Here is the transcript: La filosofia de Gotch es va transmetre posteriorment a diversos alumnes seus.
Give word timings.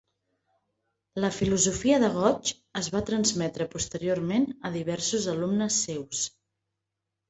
La 1.23 1.29
filosofia 1.35 1.99
de 2.05 2.09
Gotch 2.17 2.55
es 2.83 2.91
va 2.97 3.03
transmetre 3.11 3.71
posteriorment 3.77 4.51
a 4.73 4.77
diversos 4.81 5.33
alumnes 5.39 5.83
seus. 5.91 6.29